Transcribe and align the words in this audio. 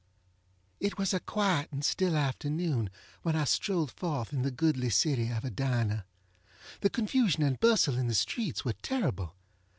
It 0.79 0.97
was 0.97 1.13
a 1.13 1.19
quiet 1.19 1.71
and 1.71 1.85
still 1.85 2.17
afternoon 2.17 2.89
when 3.21 3.35
I 3.35 3.43
strolled 3.43 3.91
forth 3.91 4.33
in 4.33 4.41
the 4.41 4.49
goodly 4.49 4.89
city 4.89 5.29
of 5.29 5.45
Edina. 5.45 6.05
The 6.79 6.89
confusion 6.89 7.43
and 7.43 7.59
bustle 7.59 7.99
in 7.99 8.07
the 8.07 8.15
streets 8.15 8.65
were 8.65 8.73
terrible. 8.73 9.35